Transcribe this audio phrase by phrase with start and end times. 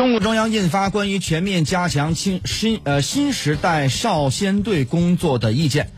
[0.00, 5.90] 中共中央印发关于全面加强新新呃新时代少先队工作的意见。